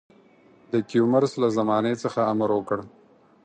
[0.71, 2.79] د کیومرث له زمانې څخه امر وکړ.